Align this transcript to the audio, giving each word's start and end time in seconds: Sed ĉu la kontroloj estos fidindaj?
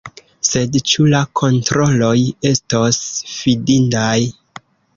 Sed 0.51 0.77
ĉu 0.91 1.03
la 1.11 1.19
kontroloj 1.41 2.15
estos 2.55 2.99
fidindaj? 3.35 4.19